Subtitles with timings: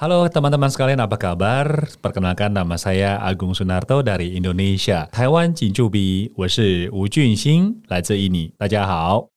[0.00, 1.91] Halo teman-teman sekalian, apa kabar?
[1.99, 8.53] Perkenalkan nama saya Agung Sunarto dari Indonesia, Taiwan Jinjubi，我是吴俊兴，来自印尼。
[8.55, 9.27] 大家好。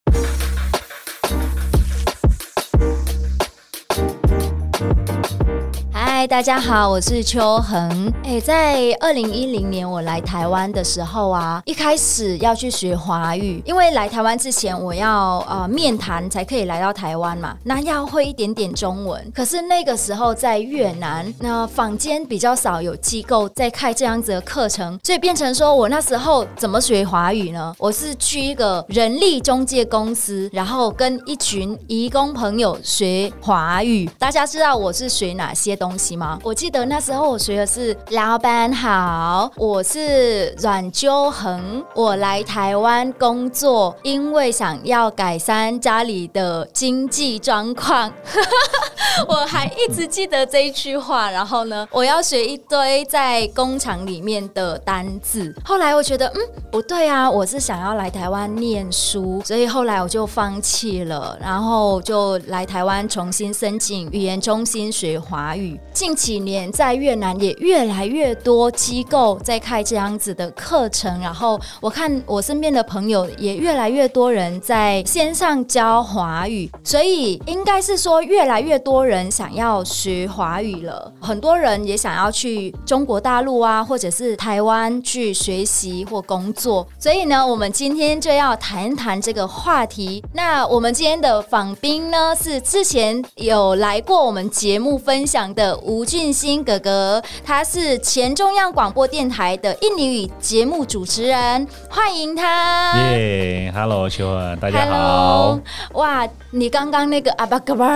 [6.26, 8.11] 大家好，我是秋恒。
[8.25, 19.30] 哎，在二零一零年我来台湾的时候啊，一开始要去学华语，因为来台湾之前我要呃面谈才可以来到台湾嘛，那要会一点点中文。
[19.34, 27.75] 可是那个时候在越南，那坊间比较少有机构在开这样子的课程，所以变成说我那时候怎么学华语呢？
[27.77, 34.08] 我是去一个人力中介公司，然后跟一群移工朋友学华语。
[34.19, 36.39] 大家知道我是学哪些东西吗？
[36.42, 48.12] 我记得那时候我学的是老板好，我是阮秋恒，我来台湾工作，因为想要改善家里的经济状况。
[49.28, 51.31] 我还一直记得这一句话。
[51.31, 55.55] 然后呢，我要学一堆在工厂里面的单字。
[55.64, 65.78] 后来我觉得，嗯，不对啊，我是想要来台湾念书，所以后来我就放弃了，然后就来台湾重新申请语言中心学华语。
[66.05, 81.10] 近几年在越南也越来越多机构在开这样子的课程，然后我看我身边的朋友也越来越多人在线上教华语，所以应该是说越来越多人想要学华语了。
[81.22, 86.86] 很多人也想要去中国大陆啊，或者是台湾去学习或工作。
[86.98, 90.22] 所以呢，我们今天就要谈一谈这个话题。
[90.34, 102.97] 那我们今天的访宾呢，是之前有来过我们节目分享的俊兴哥哥，他是前中央广播电台的印尼语节目主持人，欢迎他。
[103.11, 104.92] 耶、yeah，Hello，秋恒，大家好。
[104.92, 105.61] Hello,
[105.92, 107.87] 哇，你刚刚那个阿巴嘎巴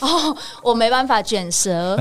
[0.00, 1.96] 哦，我没办法卷舌。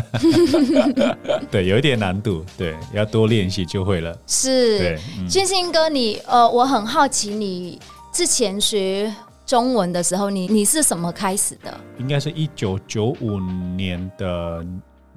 [1.52, 4.18] 对，有一点难度，对，要多练习就会了。
[4.26, 7.80] 是，对，嗯、俊兴哥你，你呃，我很好奇，你
[8.12, 9.14] 之前学
[9.46, 11.72] 中文的时候，你你是什么开始的？
[12.00, 13.40] 应该是一九九五
[13.76, 14.66] 年的。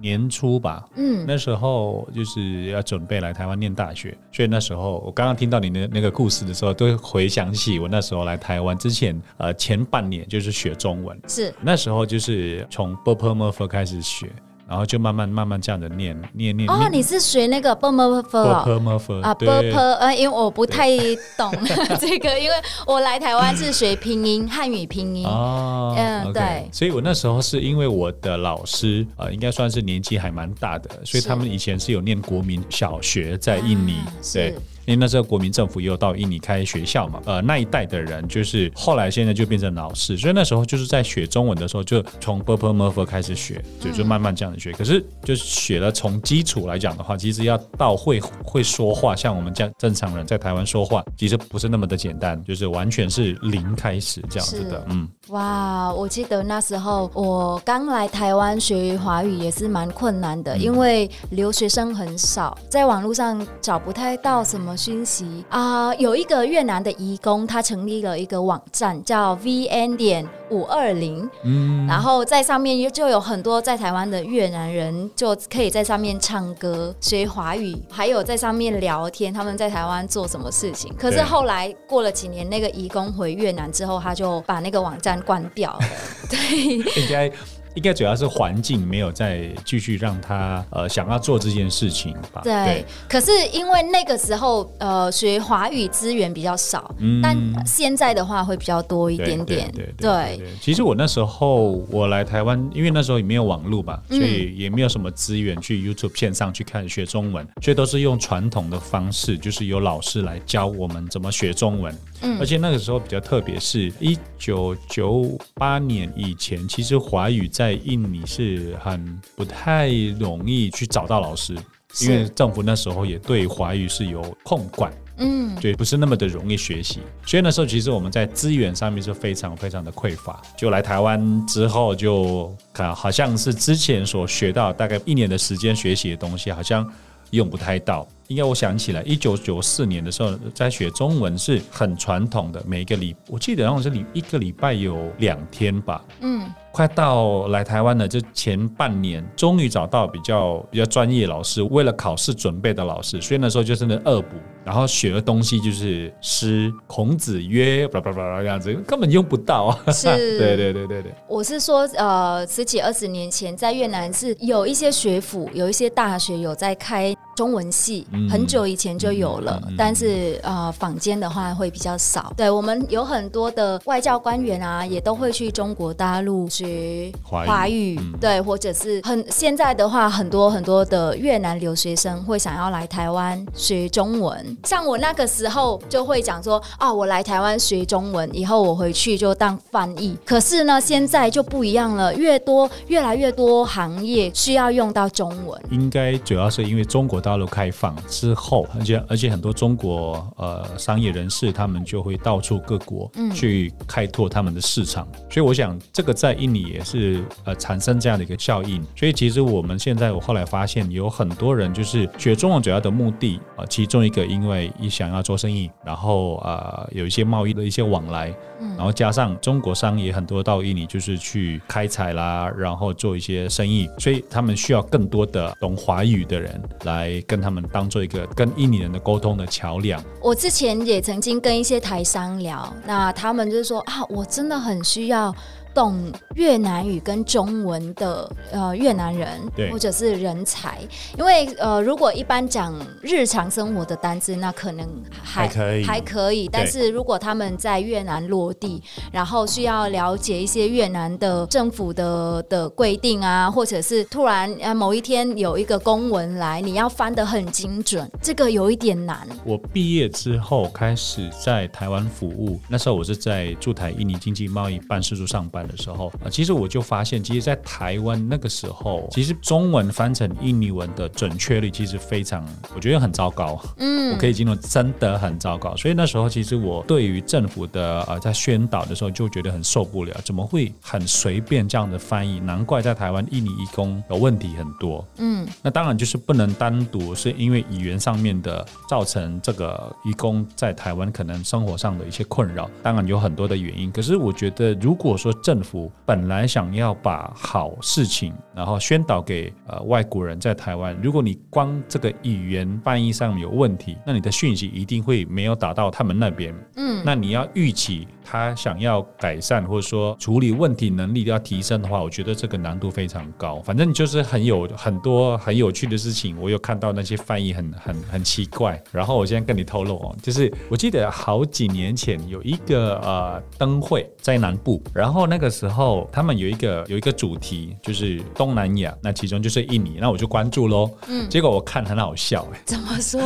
[0.00, 11.53] 年初吧，嗯，那时候就是要准备来台湾念大学，所以那时候我刚刚听到你的那个故事的时候，都回想起我那时候来台湾之前，呃，前半年就是学中文，是。
[11.60, 14.31] 那时候就是从 b u r p l e m u r 开始学，
[14.68, 16.68] 然后就慢慢慢慢这样的念念念。
[16.68, 19.14] 哦，你是学那个 b u r m e r f r b u r m e r f
[19.14, 20.90] r 啊 per 呃，因为我不太
[21.36, 21.50] 懂
[21.98, 22.54] 这个，因为
[22.86, 25.26] 我来台湾是学拼音，汉语拼音。
[25.26, 26.68] 哦，嗯，对。
[26.70, 33.96] 所以我那时候是因为我的老师呃，应该算是年纪还蛮大的，所以他们以前是有念国民小学在印尼，
[34.34, 34.54] 对。
[34.88, 44.72] 因为那时候国民政府也有到印尼开学校嘛，呃，那一代的人就是后来现在就变成老师，所以那时候就是在学中文的时候，就从 b u r p l e m u r p l e 开始学，就就慢慢这样子学。
[44.72, 55.06] 可是就学了从基础来讲的话，其实要到会会说话，像我们这样正常人在台湾说话，其实不是那么的简单，就是完全是零开始这样子的，嗯。
[55.28, 80.94] 哇，我记得那时候我刚来台湾学华语也是蛮困难的，因为留学生很少，在网络上找不太到什么讯息啊，有一个越南的移工，他成立了一个网站，叫 VN 点五二零，嗯，然后在上面就有很多在台湾的越南人，就可以在上面唱歌、学华语，还有在上面聊天，他们在台湾做什么事情。
[80.96, 85.80] 可是后来过了几年，那个移工回越南之后，他就把那个网站关掉了。
[86.30, 87.30] 对，应该。
[87.78, 92.40] 应该主要是环境没有再继续让他呃想要做这件事情吧。
[92.42, 92.52] 对。
[92.52, 99.72] 对，可是因为那个时候呃学华语资源比较少，嗯，但现在的话会比较多一点点。
[99.96, 100.42] 对。
[100.60, 111.96] 其实我那时候我来台湾，因为那时候也没有网络吧，所以也没有什么资源去 YouTube 线上去看学中文，所以都是用传统的方式，就是有老师来教我们怎么学中文。
[112.22, 121.54] 嗯，而且那个时候比较特别，是一九九八年以前，其实华语在在印尼是很不太容易去找到老师，
[122.00, 127.00] 因为政府那时候也对华语是有控管，嗯，对，不是那么的容易学习。
[127.26, 130.40] 所以那时候其实我们在资源上面是非常非常的匮乏。
[130.56, 136.90] 就来台湾之后，就看好像是之前所学到大概一年的时间学习的东西，好像
[137.32, 138.08] 用不太到。
[138.28, 146.04] 应该我想起来，一九九四年的时候，在学中文是很传统的，每个礼，我记得好像是礼一个礼拜有两天吧。
[146.20, 146.48] 嗯。
[146.73, 159.79] 快到来台湾了，这前半年终于找到比较比较专业老师，为了考试准备的老师，所以那时候就是那恶补，然后学的东西就是诗，孔子曰，叭叭叭这样子，根本用不到啊。
[159.93, 160.06] 是，
[160.38, 161.15] 对对对对对。
[161.26, 167.15] 我是说，呃，十几二十年前在越南是有一些学府，有一些大学有在开。
[167.37, 172.32] 中文系很久以前就有了，嗯、但是呃，坊间的话会比较少。
[172.37, 184.56] 对，我们有很多的外交官员啊，也都会去中国大陆学华语，嗯、对，或者是很现在的话，很多很多的越南留学生会想要来台湾学中文。
[184.64, 190.19] 像我那个时候就会讲说，啊，我来台湾学中文，以后我回去就当翻译。
[190.25, 195.62] 可是呢，现在就不一样了，越多越来越多行业需要用到中文。
[195.70, 208.82] 应该主要是因为中国大陆开放之后，而且而且很多中国呃商业人士，他们就会到处各国去开拓他们的市场，嗯、所以我想这个在印尼也是呃产生这样的一个效应。
[208.96, 227.22] 所以其实我们现在我后来发现有很多人就是学中文主要的目的啊、呃，其中一个因为一想要做生意，然后啊、呃、有一些贸易的一些往来，嗯然后加上中国商也很多到印尼就是去开采啦，然后做一些生意，所以他们需要更多的懂华语的人来。
[227.28, 230.02] 跟他们当做一个跟印尼人的沟通的桥梁。
[230.22, 235.34] 我之前也曾经跟一些台商聊，那他们就是说啊，我真的很需要。
[235.78, 239.70] 懂越南语跟中文的呃越南人，对。
[239.70, 240.80] 或者是人才，
[241.16, 244.84] 因为呃如果一般讲日常生活的单字，那可能
[245.22, 245.84] 还，还可以。
[245.84, 248.82] 还可以，但是如果他们在越南落地，
[249.12, 259.28] 然后需要了解一些越南的政府的的规定啊，或者是突然呃某一天有一个公文来，你要翻得很精准，这个有一点难。
[259.44, 265.68] 我毕业之后开始在台湾服务，那时候我是在驻台印尼经济贸易办事处上班。
[265.69, 272.44] 的时候啊，其实我就发现，其实，在台湾那个时候，其实中文翻成印尼文的准确率其实非常，
[272.75, 273.61] 我觉得很糟糕。
[273.76, 275.76] 嗯，我可以形容真的很糟糕。
[275.76, 282.41] 所以那时候，其实我对于政府的呃在宣导的时候，就觉得很受不了，怎么会很随便这样的翻译？
[282.41, 285.05] 难怪在台湾印尼义工有问题很多。
[285.19, 293.91] 嗯，那当然就是不能单独是因为语言上面的造成这个义工在台湾可能生活上的一些困扰，当然有很多的原因。
[293.93, 300.96] 可是我觉得，如果说政府本来想要把好事情，然后宣导给呃外国人在台湾。
[301.02, 306.55] 如果你光这个语言翻译上有问题，那你的讯息一定会没有打到他们那边。
[306.76, 313.60] 嗯，那你要预期他想要改善或者说处理问题能力要提升的话，我觉得这个难度非常高。
[313.62, 318.80] 反正就是很有很多很有趣的事情，我有看到那些翻译很很很奇怪。
[318.92, 325.48] 然后我现在跟你透露哦，就是我记得好几年前有一个呃灯会在南部，然后那个。
[325.48, 330.90] 时候，他们有一个有一个主题，就是东南亚，那其中就是印尼，那我就关注喽。
[331.08, 333.20] 嗯，结果我看很好笑，哎，怎么说？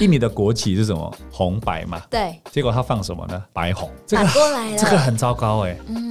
[0.00, 1.12] 印尼的国旗是什么？
[1.32, 2.00] 红白嘛。
[2.08, 2.40] 对。
[2.52, 3.44] 结果他放什么呢？
[3.52, 3.90] 白红。
[4.06, 4.76] 反过来了。
[4.76, 5.76] 这个很糟糕，哎。
[5.88, 6.08] 嗯。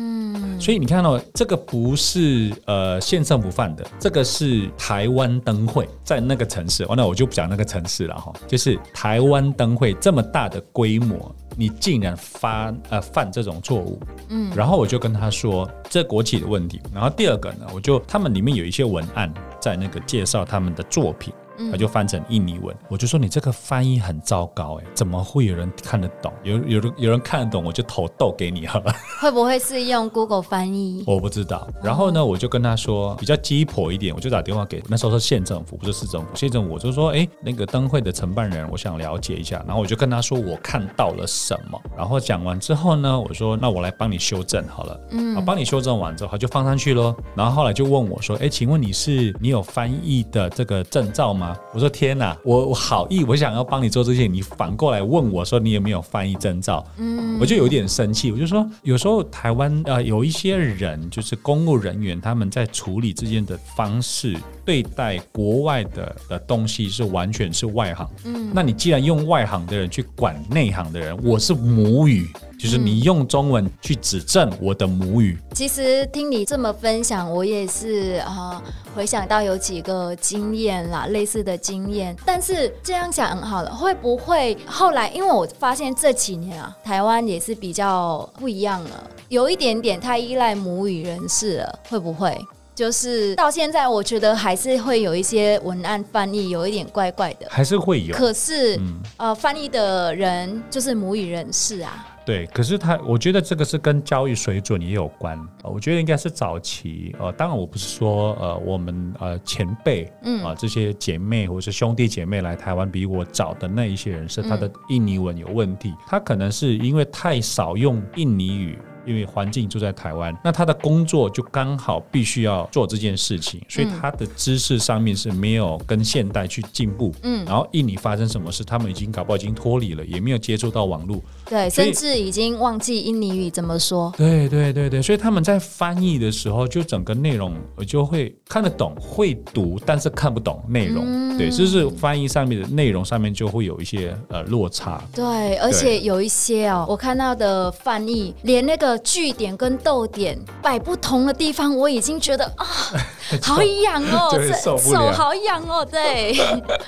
[0.59, 6.83] 所以你看到这个不是呃县政府犯的，这个是台湾灯会在那个城市。
[6.85, 11.33] 哦，那我就不讲那个城市了哈，就是台湾灯会这么大的规模。
[11.59, 13.99] 你竟然发呃犯这种错误，
[14.29, 21.31] 嗯，然后我就跟他说这国企的问题，然后第二个呢，我就他们里面有一些文案在那个介绍他们的作品。
[21.71, 26.31] 他就翻成印尼文，我就说你这个翻译很糟糕哎，怎么会有人看得懂？
[26.43, 28.93] 有有人有人看得懂，我就投豆给你好了。
[29.19, 31.03] 会不会是用 Google 翻译？
[31.07, 31.67] 我不知道。
[31.83, 36.27] 然后呢，我就跟他说比较鸡婆一点，我就打电话给那时候是县政府，不是市政府。
[36.35, 39.63] 县政府我就说，哎，那个灯会的承办人，我想了解一下。
[39.65, 41.81] 然后我就跟他说我看到了什么。
[41.95, 44.99] 然后讲完之后呢，我说那我来帮你修正好了。
[45.11, 47.15] 嗯，我帮你修正完之后，他就放上去喽。
[47.35, 51.46] 然后后来就问我说，哎，请问你是你有翻译的这个证照吗？
[51.73, 56.85] 我说天哪，我我好意，我想要帮你做这些，你反过来问我说你有没有翻译证照？
[56.97, 68.09] 嗯，我就有点生气，我就说有时候台湾呃有一些人就是公务人员，他们在处理之间的方式对待国外的的东西是完全是外行。
[68.25, 72.27] 嗯，那你既然用外行的人去管内行的人，我是母语。
[72.59, 75.37] 就是你用中文去指正我的母语。
[75.53, 82.15] 其实听你这么分享，我也是啊、呃，回想到有几个经验啦，类似的经验。
[82.25, 85.09] 但是这样讲好了，会不会后来？
[85.09, 92.35] 因为我发现这几年啊，台湾也是比较不一样了，有一点点太依赖母语人士了，会不会？
[92.77, 98.15] 就是到现在，我觉得还是会有一些文案翻译有一点怪怪的，还是会有。
[98.15, 102.05] 可是，嗯、呃，翻译的人就是母语人士啊。
[102.23, 105.35] 对，可是他，我觉得这个是跟教育水准也有关。
[105.63, 118.77] 呃、我觉得应该是早期，呃，当然我不是说，呃，我们呃前辈，嗯啊、呃，这些姐妹或者是兄弟姐妹来台湾比我早的那一些人，是他的印尼文有问题，嗯、他可能是因为太少用印尼语。
[119.07, 127.13] 因为环境住在台湾，那他的工作就刚好必须要做这件事情，所以他的知识上面是没有跟现代去进步。
[127.23, 134.13] 嗯，然后印尼发生什么事，他们已经搞不好已经脱离了，也没有接触到网络，对，甚至已经忘记印尼语怎么说。
[134.17, 141.05] 对对对对，所以他们在翻译的时候，就整个内容我就会看得懂，会读，但是看不懂内容。
[141.07, 145.01] 嗯、对，就是翻译上面的内容上面就会有一些呃落差。
[145.13, 148.96] 对，而且有一些哦，我看到的翻译连那个。
[148.99, 152.65] 句点跟逗点摆不同的地方，我已经觉得啊，
[153.41, 155.85] 好痒哦， 手好痒哦。
[155.85, 156.35] 对，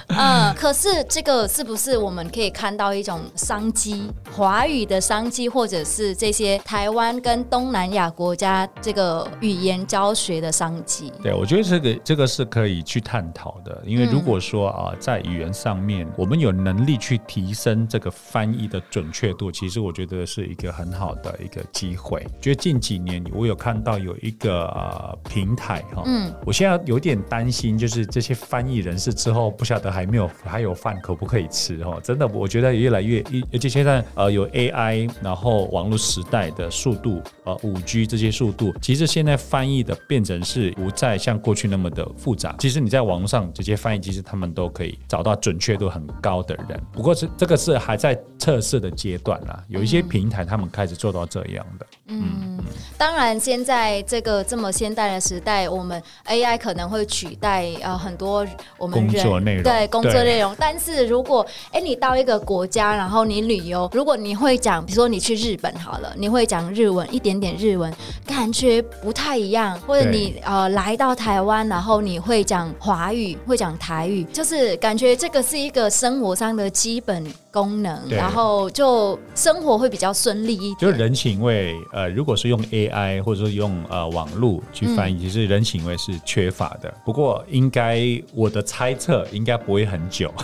[0.07, 4.11] 嗯， 可是这个是不是我们可以看到一种商机？
[4.31, 11.11] 华语的商机，或者是这些台湾跟东南亚国家这个语言教学的商机？
[11.21, 13.81] 对，我觉得这个这个是可以去探讨的。
[13.85, 21.98] 因为如果说啊，在语言上面，我们有能力去提升这个翻译的准确度，其实我觉得是一个很好的一个机会。
[21.99, 31.99] 会，觉得近几年我有看到有一个呃平台哈，嗯，我现在有点担心，就是这些翻译人士之后不晓得还没有还有饭可不可以吃哈？
[32.01, 42.55] 真的，我觉得越来越，而且现在呃有 AI，然后网络时代的速度，呃五 G 这些速度，其实现在翻译的变成是不再像过去那么的复杂。
[42.59, 46.81] 其实你在网络上直接翻译，其实他们都可以找到准确度很高的人。
[46.91, 51.86] 不过是这个是还在测试的阶段啦，有一些平台他们开始做到这样的。
[52.07, 52.59] 嗯，
[52.98, 58.45] 当然，现在这个这么现代的时代，我们 AI 可能会取代呃很多
[58.77, 60.55] 我们工作内容，对工作内容。
[60.59, 67.93] 但是如果哎你到一个国家，然后你旅游，如果你会讲，比如说你去日本好了，你会讲日文一点点日文，
[68.25, 69.79] 感觉不太一样。
[69.81, 81.68] 或者你呃来到台湾，然后你会讲华语，会讲台语，就是感觉这个是一个生活上的基本功能，然后就生活会比较顺利一点，就是人情味。
[81.91, 86.93] 呃，如果是用 AI 或者说用呃网络去翻译，嗯、其实人行为是缺乏的。
[87.05, 87.99] 不过，应该
[88.33, 90.33] 我的猜测应该不会很久。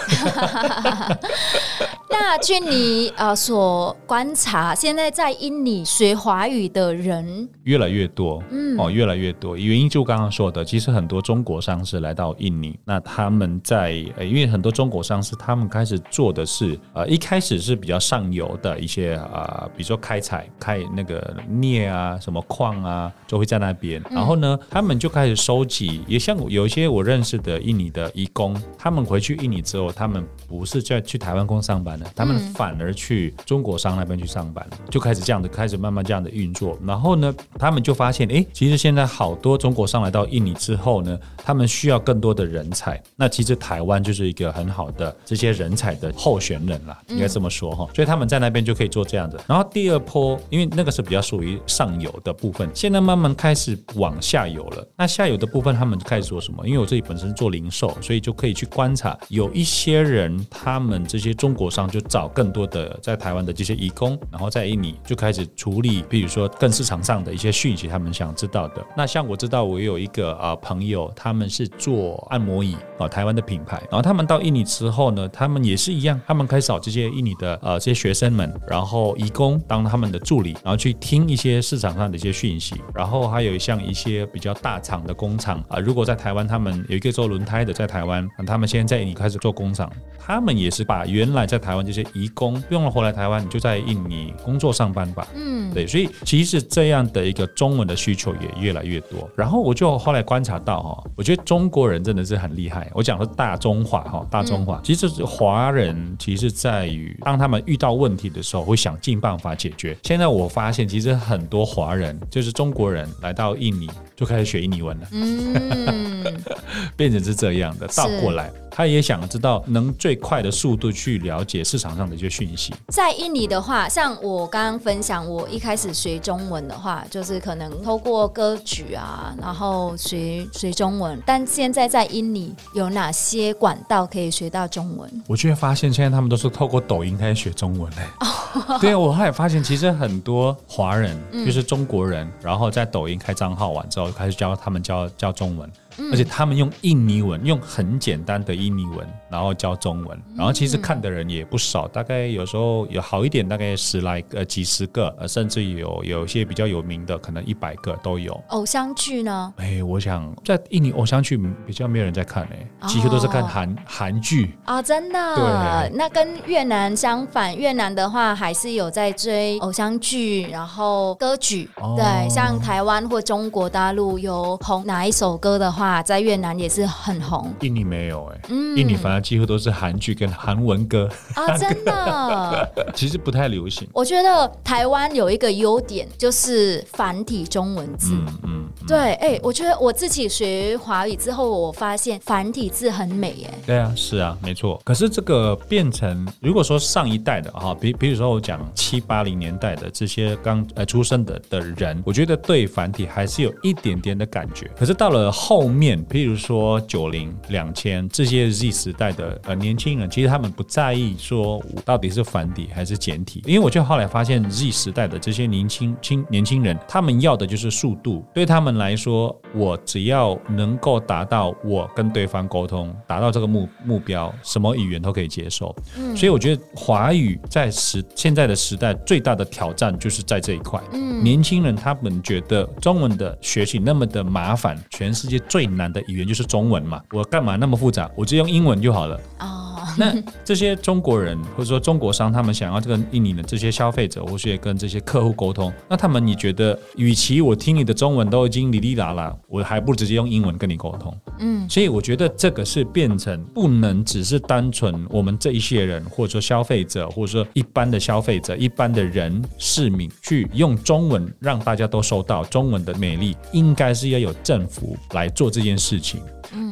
[2.08, 9.58] 那据你呃所观察，现在在印尼学华语的人越来越多，嗯，哦，越来越多。
[9.58, 21.15] 原因就刚刚说的，其实很多中国商是来到印尼，那他们在呃，因为很多中国商是他们开始做的是呃，一开始是比较上游的一些啊、呃，比如说开采开那个
[21.50, 24.02] 镍啊，什么矿啊，就会在那边。
[24.10, 32.06] 然后呢，他们就开始收集，也像有一些我认识的印尼的移工，他们回去印尼之后，他们不是在去台湾工上班的。
[32.16, 36.78] 他们反而去中国商那边去上班，就开始这样的，开始慢慢这样的运作。
[36.86, 43.02] 然后呢，他们就发现，哎，其实现在好多中国商来到印尼之后呢，他们需要更多的人才。
[43.16, 47.88] 那其实台湾就是一个很好的这些人才的候选人啦，应该这么说哈。
[47.94, 49.40] 所以他们在那边就可以做这样子。
[49.48, 54.86] 然后第二波，因为那个是比较属于上游的部分，现在慢慢开始往下游了。
[54.98, 56.68] 那下游的部分，他们开始做什么？
[56.68, 61.86] 因为我自己本身做零售，所以就可以去观察，有一些人，他们这些中国商。
[61.86, 68.84] 就找更多的在台湾的这些移工，然后在印尼就开始处理，比如说更市场上的一些讯息，他们想知道的。
[68.98, 73.78] 那像我知道，我有一个啊朋友，他们是做按摩椅啊，台湾的品牌。
[73.84, 82.76] 然后他们到印尼之后呢，他们也是一样，他们开始找这些印尼的呃这些学生们，然后移工当他们的助理，然后去听一些市场上的一些讯息。
[82.94, 91.86] 然后还有像一些比较大厂的工厂啊，如果在台湾，他们有一个做轮胎的，在台湾，他们现在在印尼开始做工厂，他们也是把原来在台湾。
[91.86, 95.28] 这些移工不用了，回来台湾你就在印尼工作上班吧。
[95.36, 99.30] 嗯，对，所以其实这样的一个中文的需求也越来越多。
[99.36, 102.90] 然后我就后来观察到哈，我觉得中国人真的是很厉害。
[102.96, 109.96] 我讲的大中华哈，大中华，其实华人其实在于当他们遇到问题的时候，会想尽办法解决。
[110.02, 116.24] 现在我发现，其实很多华人就是中国人来到印尼就开始学印尼文了，嗯，
[116.96, 118.52] 变成是这样的，倒过来。
[118.78, 122.74] 他也想知道能最快的速度去了解市场上的一些讯息。
[122.90, 131.18] 在印尼的话，像我刚刚分享，我一开始学中文的话，就是可能透过歌曲啊，然后学学中文。
[131.26, 135.10] 但现在在印尼有哪些管道可以学到中文？
[135.26, 138.02] 我却发现现在他们都是透过抖音开始学中文嘞。
[138.20, 138.28] 哦
[138.82, 145.72] 对，我后来发现，其实很多华人就是中国人，然后在抖音开账号完之后，开始教他们教教中文。
[146.12, 158.38] 而且他们用印尼文，用很简单的印尼文，然后教中文，然后其实看的人也不少，大概有时候有好一点，大概十来个、几十个，甚至有有些比较有名的，可能一百个都有。
[158.50, 159.54] 偶像剧呢？
[159.58, 165.36] 哎，我想在印尼偶像剧比较没有人在看哎，几乎都是看韩韩剧啊，真的。
[165.36, 171.70] 对，那跟越南相反，越南的话还是有在追偶像剧，然后歌曲。
[171.96, 175.85] 对，像台湾或中国大陆有红哪一首歌的话。
[175.86, 177.54] 啊，在越南也是很红。
[177.62, 183.88] 印尼没有哎、欸，嗯，印尼反而几乎都是韩剧跟韩文歌啊，真的， 其实不太流行。
[183.94, 194.82] 我觉得台湾有一个优点就是繁体中文字，嗯，嗯嗯对，哎、欸，我觉得我自己学华语之后，我发现繁体字很美、欸，哎，对啊，是啊，没错。
[194.84, 204.68] 可是这个变成，如果说上一代的哈，比比如说我讲七八零年代的这些刚呃出生的的人，我觉得对繁体还是有一点点的感觉。
[204.76, 205.75] 可是到了后。
[205.76, 218.24] 面，譬如说九零、两千这些 Z 时代的呃年轻人，其实他们不在意说到底是繁体还是简体，因为我就后来发现 Z 时代的这些年轻轻年轻人，他们要的就是速度。
[218.34, 225.76] 对他们来说，我只要能够达到我跟对方沟通，达到这个目目标，什么语言都可以接受。
[225.98, 230.82] 嗯，所以我觉得华语在时现在的时代最大的挑战就是在这一块。
[230.92, 238.10] 嗯，年轻人他们觉得中文的学习那么的麻烦，全世界最难的语言就是中文嘛，我干嘛那么复杂？
[238.16, 239.20] 我就用英文就好了。
[239.40, 251.16] 哦， 那这些中国人或者说中国商，他们想要这个印尼的这些消费者，或是跟这些客户沟通，那他们你觉得，与其我听你的中文都已经哩哩啦啦，我还不如直接用英文跟你沟通。
[251.40, 265.46] 嗯，所以我觉得这个是变成不能只是单纯我们这一些人，或者说消费者，或者说一般的消费者、一般的人市民去用中文让大家都收到中文的美丽，应该是要有政府来做。
[265.56, 266.22] 这件事情，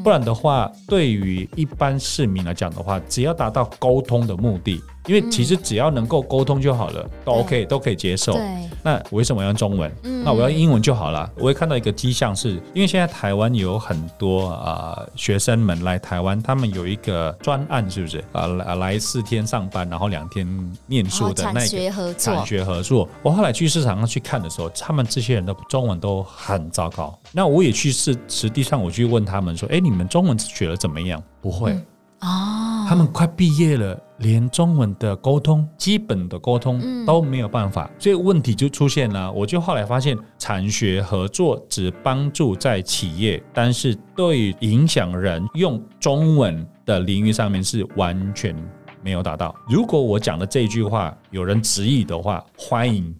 [0.03, 4.82] 不然的话，对于一般市民来讲的话，只要达到沟通的目的。
[5.06, 8.32] 因为其实只要能够沟通就好了，都 OK，都可以接受。
[8.36, 9.92] 对那我为什么要用中文？
[10.03, 11.30] 嗯、那我要英文就好了。
[11.36, 18.48] 我会看到一个迹象是，因为现在台湾有很多啊、呃、学生们来台湾，他们有一个专案，是不是啊？
[18.48, 20.48] 来来四天上班，然后两天
[20.86, 22.36] 念书的那个产学合作。
[22.36, 23.10] 产学合作。
[23.22, 27.13] 我后来去市场上去看的时候，他们这些人的中文都很糟糕。
[27.34, 31.72] 那我也去实实际上我去问他们说：“哎，你们中文学的怎么样？”不会。
[31.72, 31.86] 嗯
[32.24, 39.29] 哦，他们快毕业了，连中文的沟通、基本的沟通都没有办法，所以问题就出现了。
[39.29, 48.55] 我就后来发现，产学合作只帮助在企业，但是对于影响人用中文的领域上面是完全。
[49.03, 49.53] 没有达到。
[49.68, 53.13] 如果我讲的这句话有人质疑的话，欢迎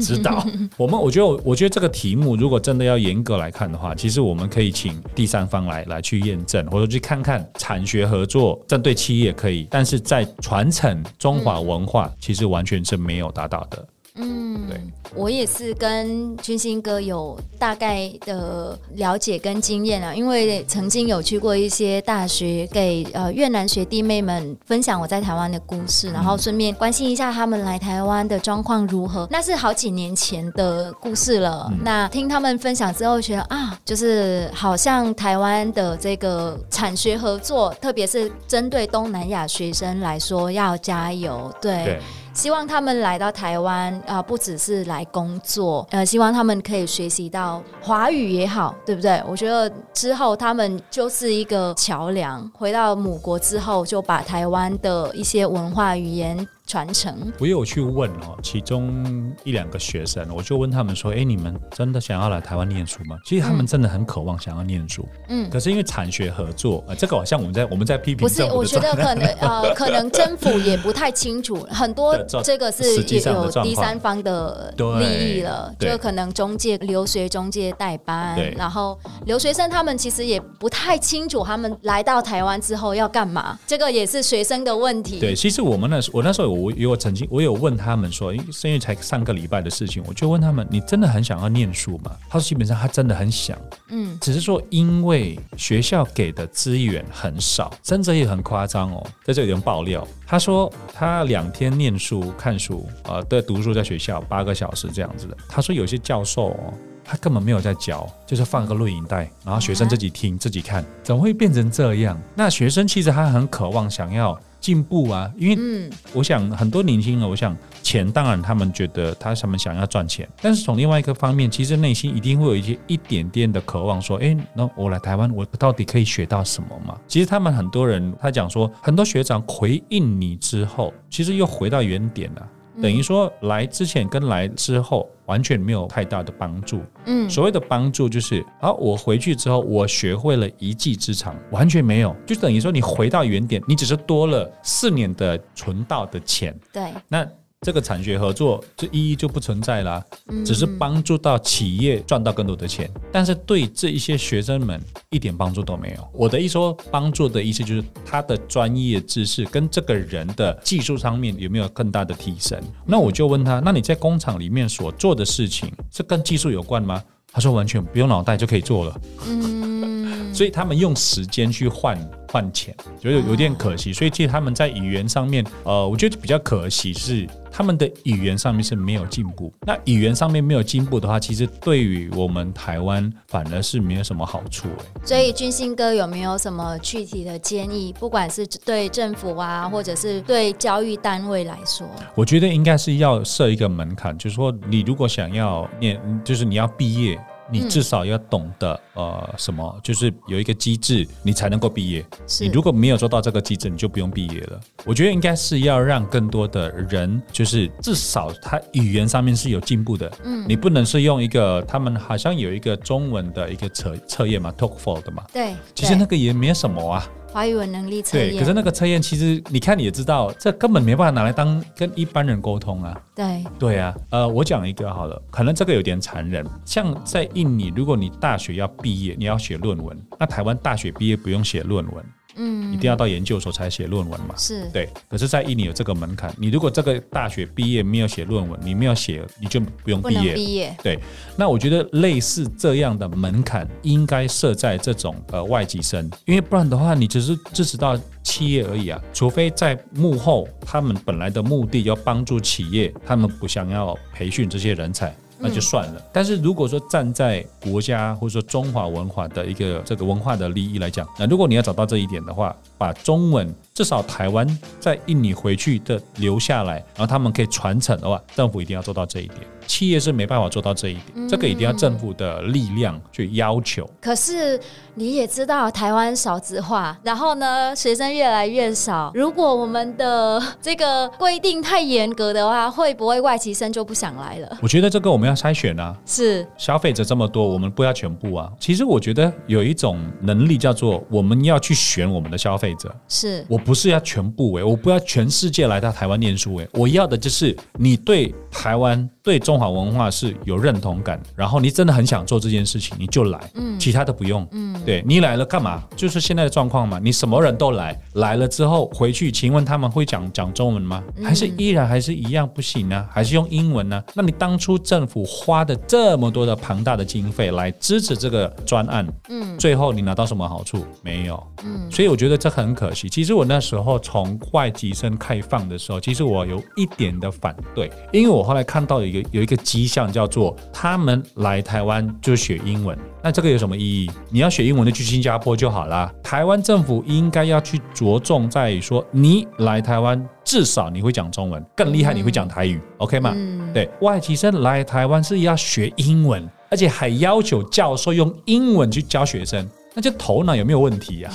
[0.00, 0.44] 指导。
[0.76, 13.86] 我们我觉得，我觉得这个题目如果真的要严格来看的话，其实我们可以请第三方来来去验证，或者去看看产学合作，针对企业可以，但是在传承中华文化，其实完全是没有达到的。
[14.16, 14.80] 嗯，对，
[15.14, 29.28] 我也是跟军星哥有大概的了解跟经验啊，因为曾经有去过一些大学，给呃越南学弟妹们分享我在台湾的故事，然后顺便关心一下他们来台湾的状况如何。
[29.30, 31.68] 那是好几年前的故事了。
[31.70, 41.52] 嗯、那听他们分享之后，觉得啊，就是好像台湾的这个产学合作，特别是针对东南亚学生来说，要加油。
[41.60, 41.84] 对。
[41.84, 42.00] 对
[42.32, 49.22] 希望他们来到台湾啊、不只是来工作，呃，希望他们可以学习到华语也好，对不对？
[49.28, 56.48] 我觉得之后他们就是一个桥梁，回到母国之后，就把台湾的一些文化语言。
[56.70, 85.18] 传承，我有去问哦，其中一两个学生，我就问他们说：“哎，你们真的想要来台湾念书吗？”其实他们真的很渴望想要念书，嗯，可是因为产学合作，呃，这个好像我们在我们在批评，不是，我觉得可能呃， 可能政府也不太清楚，很多这个是也有第三方的利益了，就可能中介留学中介代班，对然后留学生他们其实也不太清楚他们来到台湾之后要干嘛，这个也是学生的问题。
[85.18, 86.59] 对，其实我们那时我那时候有。
[86.60, 92.14] 我有曾经，我有问他们说，因为是因为才上个礼拜的事情，我就问他们：你真的很想要念书吗？
[92.28, 105.36] 他说基本上他真的很想，嗯，只是说因为学校给的资源很少，甚至也很夸张哦，在这里有人爆料，他说他两天念书看书，呃，对，读书在学校八个小时这样子的。
[105.48, 112.20] 他说有些教授哦，他根本没有在教，就是放个录影带，然后学生自己听自己看，怎么会变成这样？
[112.34, 114.38] 那学生其实他很渴望想要。
[114.60, 126.98] 进步啊，因为我想很多年轻人，我想钱当然他们觉得他他们想要赚钱，但是从另外一个方面，其实内心一定会有一些一点点的渴望，说，哎，那我来台湾，我到底可以学到什么嘛？
[127.08, 132.46] 其实他们很多人他讲说，很多学长回应你之后，其实又回到原点了。
[132.80, 136.80] 等于说来之前跟来之后完全没有太大的帮助。
[137.06, 146.58] 嗯，所谓的帮助就是，好，我回去之后我学会了一技之长，完全没有，就等于说你回到原点，你只是多了四年的存到的钱。
[146.72, 147.26] 对，那。
[147.66, 150.02] 这个产学合作这意义就不存在啦，
[150.46, 156.08] 只是帮助到企业赚到更多的钱，但是对这一些学生们一点帮助都没有。
[156.14, 162.58] 我的意思说，帮助的意思就是他的专业知识跟这个人的技术上面有没有更大的提升。
[162.86, 167.04] 那我就问他，那你在工厂里面所做的事情是跟技术有关吗？
[167.30, 169.00] 他说完全不用脑袋就可以做了。
[169.28, 169.89] 嗯，
[170.32, 173.92] 所以他们用时间去换换钱，觉得有点可惜。
[173.92, 177.28] 所以其实他们在语言上面，呃，我觉得比较可惜是。
[177.52, 184.84] 他们的语言上面是没有进步，那语言上面没有进步的话，其实对于我们台湾反而是没有什么好处哎。
[185.04, 187.92] 所以军兴哥有没有什么具体的建议？
[187.98, 197.20] 不管是对政府啊，或者是对教育单位来说，我觉得应该是要设一个门槛，就是说你如果想要念，就是你要毕业。
[197.50, 202.04] 你至少要懂得呃什么，就是有一个机制，你才能够毕业。
[202.40, 204.60] 你如果没有做到这个机制，你就不用毕业了。
[204.84, 210.10] 我觉得应该是要让更多的人，就是至少他语言上面是有进步的。
[210.24, 215.24] 嗯，你不能是用一个他们好像有一个中文的一个测测验嘛 t a l k f o l 的嘛。
[215.32, 217.06] 对，其实那个也没什么啊。
[217.32, 223.00] 华语文能力测验，对，可是那个测验其实你看你也知道，这根本没办法拿来当跟一般人沟通啊。
[223.14, 226.44] 对，对啊，呃，我讲一个好了，可能这个有点残忍。
[226.64, 232.04] 像在印尼，如果你大学要毕业，你要写论文，那台湾大学毕业不用写论文。
[232.42, 234.34] 嗯，一定要到研究所才写论文嘛？
[234.34, 240.34] 是对，可是，在印尼有这个门槛，你如果这个大学毕业没有写论文，你没有写，你就不用毕业。
[240.34, 240.74] 毕业。
[240.82, 240.98] 对，
[241.36, 248.98] 那我觉得类似这样的门槛应该设在这种呃外籍生，因为不然的话，你只是支持到企业而已啊。
[249.12, 255.14] 除非在幕后，他们本来的目的要帮助企业，他们不想要培训这些人才。
[255.40, 256.02] 那就算了。
[256.12, 264.46] 但是如果说站在国家或者说中华文化的一个这个文化的利益来讲，那如果你要找到这一点的话，把中文至少台湾
[264.78, 269.38] 在印尼回去的留下来，然后他们可以传承的话，政府一定要做到这一点。
[269.66, 273.88] 企业是没办法做到这一点，这个一定要政府的力量去要求。
[274.00, 274.58] 可是
[274.94, 279.12] 你也知道，台湾少子化，然后呢，学生越来越少。
[279.14, 284.58] 如果我们的这个规定太严格的话，会不会外籍生就不想来了？
[284.60, 285.96] 我觉得这个我们要筛选啊。
[286.04, 288.52] 是消费者这么多，我们不要全部啊。
[288.58, 292.94] 其实我觉得有一种能力叫做我们要去选我们的消费者。
[293.08, 299.08] 是我不是要全部哎，我不要全世界来到台湾念书哎，我要的就是你对台湾。
[299.22, 305.84] 对中华文化是有认同感，然后你真的很想做这件事情，你就来，嗯，其他的不用，嗯，对你来了干嘛？
[305.94, 311.04] 就是现在的状况嘛，你什么人都来，来了之后回去，请问他们会讲讲中文吗？
[311.22, 313.06] 还是依然还是一样不行呢？
[313.12, 314.02] 还是用英文呢？
[314.14, 320.84] 那你当初政府花的这么多的庞大的经费来支持这个专案，嗯，最后你拿到什么好处？
[321.02, 323.08] 没有，嗯，所以我觉得这很可惜。
[323.08, 329.20] 其实我那时候从外籍生开放的时候，其实我有一点的反对，因为我后来看到一个。
[329.30, 334.10] 有一个迹象叫做，他们来台湾就学英文，那这个有什么意义？
[334.28, 336.12] 你要学英文就去新加坡就好啦。
[336.22, 343.32] 台湾政府应该要去着重在于说，你来台湾至少你会讲中文，更厉害你会讲台语，嗯，OK 吗？
[343.34, 349.68] 嗯，对外籍生来台湾是要学英文，而且还要求教授用英文去教学生。
[349.94, 351.30] 那就头脑有没有问题呀？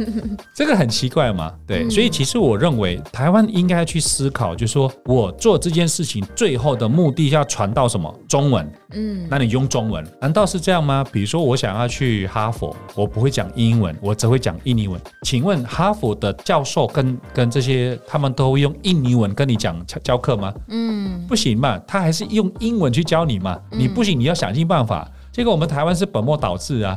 [0.54, 1.52] 这个很奇怪嘛。
[1.66, 8.14] 对，所以其实我认为台湾应该去思考，就是说我做这件事情最后的目的要传到什么？
[8.28, 8.70] 中文。
[8.92, 11.04] 嗯，那你用中文，难道是这样吗？
[11.10, 15.00] 比如说我想要去哈佛，我不会讲英文，我只会讲印尼文。
[15.22, 20.52] 请问哈佛的教授跟跟这些他们都会用印尼文跟你讲教课吗？
[20.68, 23.58] 嗯，不行嘛，他还是用英文去教你嘛。
[23.70, 25.10] 你不行，你要想尽办法。
[25.34, 26.96] 这个我们台湾是本末倒置啊！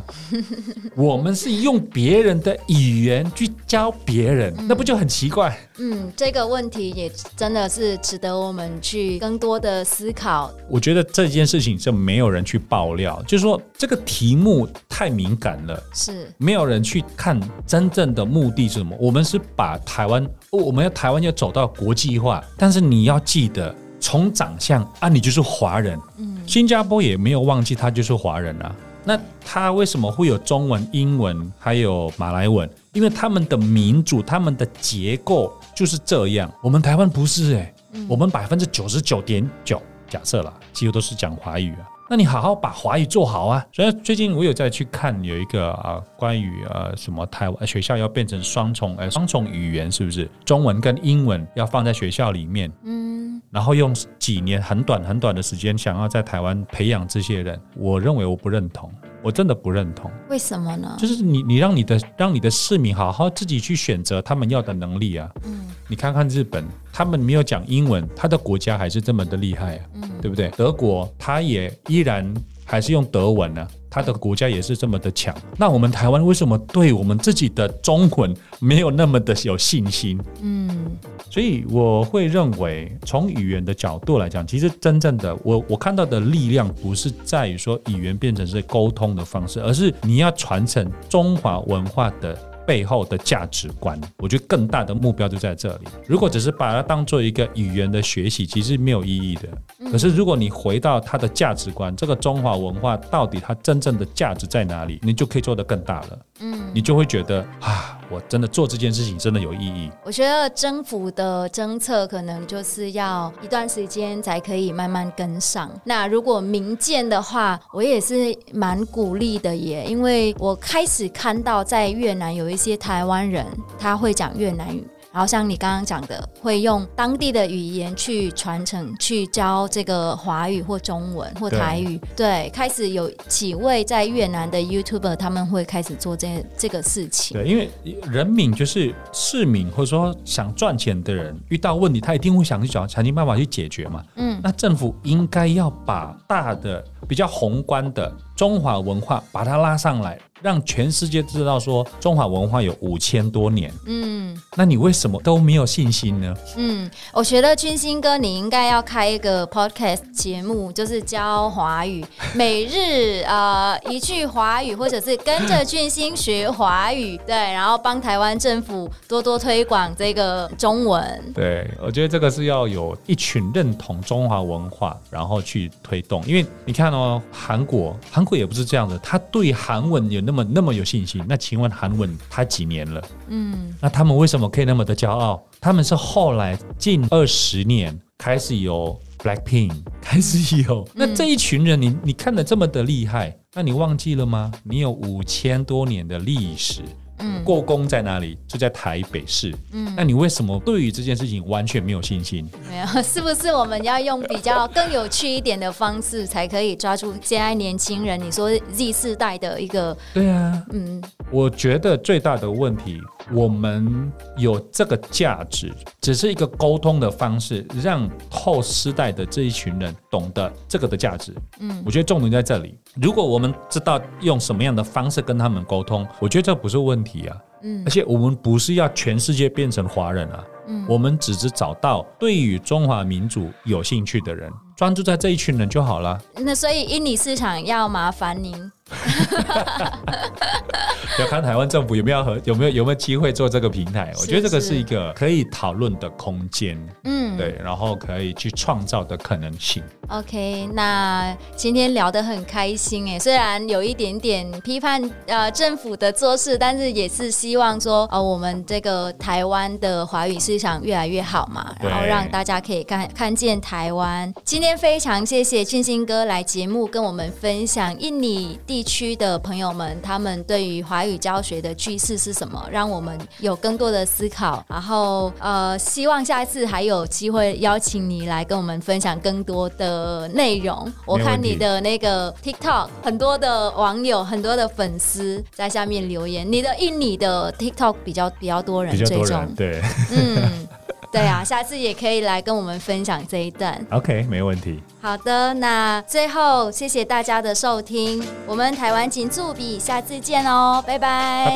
[0.95, 5.57] 我们是用别人的语言去教别人，那不就很奇怪？
[5.79, 10.51] 嗯，这个问题也真的是值得我们去更多的思考。
[10.69, 18.95] 我觉得这件事情就没有人去爆料，就是说这个题目太敏感了，是没有人去看真正的目的是什么。
[18.99, 23.73] 我们是把台湾，我们要台湾要走到国际化，但是你要记得。
[23.99, 25.99] 从长相啊，你就是华人。
[26.17, 28.75] 嗯，新加坡也没有忘记他就是华人啊。
[29.03, 32.69] 那他为什么会有中文、英文还有马来文？
[32.93, 36.51] 因为他们的民主、他们的结构就是这样。
[36.63, 41.87] 我们台湾不是诶、欸，嗯、我们百分之九十九点九，假设啦，几乎都是讲华语啊。
[42.09, 43.65] 那你好好把华语做好啊！
[43.73, 52.71] 所以最近我有在去看有一个啊，关于呃什么台湾学校要变成双重呃双重语言，是不是中文跟英文要放在学校里面？
[52.83, 53.16] 嗯，
[53.57, 58.87] 然后用几年很短很短的时间，想要在台湾培养这些人，我认为我不认同。
[59.23, 60.95] 我真的不认同，为什么呢？
[60.99, 65.27] 就是你，你让你的让你的市民好好自己去选择他们要的能力啊。
[65.43, 70.49] 嗯，你看看日本，他们没有讲英文，他的国家还是这么的厉害啊，嗯，对不对？
[70.49, 72.31] 德国，他也依然
[72.67, 75.33] 还是用德文呢，啊，他的国家也是这么的强。
[75.57, 80.19] 那我们台湾为什么对我们自己的中文没有那么的有信心？
[80.41, 80.91] 嗯。
[81.29, 93.99] 所以我会认为，从语言的角度来讲，其实真正的我我看到的力量，不是在于说语言变成是沟通的方式，而是你要传承中华文化的背后的价值观。
[94.17, 95.87] 我觉得更大的目标就在这里。
[96.05, 99.89] 如果只是把它当做一个语言的学习，其实没有意义的。
[99.89, 106.19] 可是如果你回到它的价值观，这个中华文化到底它真正的价值在哪里，你就可以做得更大了。
[106.41, 107.93] 嗯，你就会觉得啊。
[108.09, 109.91] 我真的做这件事情真的有意义。
[110.05, 115.69] 我觉得政府的政策可能就是要一段时间才可以慢慢跟上。
[115.83, 123.45] 那如果民间的话，我也是蛮鼓励的耶，因为我开始看到在越南有一些台湾人
[123.77, 124.83] 他会讲越南语。
[125.09, 131.97] 然后像你刚刚讲的，会用当地的语言去传承、去教这个华语或中文或台语。
[132.15, 137.35] 对，对，开始有几位在越南的 YouTuber，他们会开始做这这个事情。
[137.35, 137.67] 对，因为
[138.11, 144.03] 人民就是市民，或者说想赚钱的人，遇到问题他一定会想去找想尽办法去解决嘛。
[144.17, 150.19] 嗯，那政府应该要把大的、比较宏观的中华文化把它拉上来。
[150.41, 156.33] 让全世界知道说中华文化有五千多年，嗯，那你为什么都没有信心呢？
[156.55, 171.33] 嗯，我觉得俊兴哥你应该要开一个 podcast 节目，就是教华语， 每日呃一句华语，或者是跟着俊兴学华语， 对，然后帮台湾政府多多推广这个中文。
[171.33, 180.26] 对，我觉得这个是要有一群认同中华文化，然后去推动，因为你看哦，韩国，韩国也不是这样的，他对韩文有。
[180.27, 183.01] 那么那么有信心，那请问韩文他几年了？
[183.29, 185.41] 嗯，那他们为什么可以那么的骄傲？
[185.61, 190.83] 他们是后来近二十年开始有 Blackpink， 开始有。
[190.83, 194.51] 嗯、那这一群人你，你你看的这么的厉害，那你忘记了吗？
[194.63, 196.81] 你有五千多年的历史。
[197.19, 198.37] 嗯，过宫在哪里？
[198.47, 199.53] 就在台北市。
[199.71, 202.47] 嗯，那你为什么对于这件事情完全没有信心？
[202.69, 208.19] 没有， 是不是我们要用比较更有趣一点的方式，才可以抓住现在年轻人？
[208.21, 209.97] 你说 Z 世代的一个？
[210.13, 211.01] 对啊，嗯，
[211.31, 213.01] 我觉得最大的问题，
[213.33, 221.33] 我们有这个价值，只是一个沟通的方式，让后世代的这一群人懂得这个的价值。
[221.59, 222.77] 嗯，我觉得重点在这里。
[223.01, 227.37] 如果我们知道用什么样的方式跟他们沟通，我觉得这不是问题啊。
[227.63, 230.43] 嗯，而且我们不是要全世界变成华人啊。
[230.67, 236.21] 嗯，我们只是找到对于中华民族有兴趣的人，专注在这一群人就好了。
[236.35, 238.71] 那所以印尼市场要麻烦您。
[241.19, 249.81] 要看台湾政府有没有和有没有有没有机会做这个平台，我觉得这个是一个可以讨论的空间，嗯，对，然后可以去创造的可能性。
[250.09, 264.31] OK，那今天聊得很开心哎，虽然有一点点批判呃政府的做事，但是也是希望说呃我们这个台湾的华语市场越来越好嘛，然后让大家可以看看见台湾。
[264.43, 271.07] 今天非常谢谢俊兴哥来节目跟我们分享印尼地区的朋友们他们对于华语。
[271.07, 272.67] 语教学的趋势是什么？
[272.69, 274.61] 让我们有更多的思考。
[274.67, 280.91] 然后，呃，希望下一次还有机会邀请你来跟我们分享更多的内容。
[281.05, 286.45] 我看你的那个 TikTok，很多的网友、很多的粉丝在下面留言。
[286.51, 290.67] 你的印尼的 TikTok 比较比较多人追踪，对，嗯，
[291.11, 293.79] 对啊下次也可以来跟我们分享这一段。
[293.91, 294.81] Ok 没问题。
[295.01, 301.53] 好的那最后谢谢大家的收听我们台湾请助笔下次见哦拜拜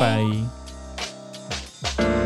[1.96, 2.21] 拜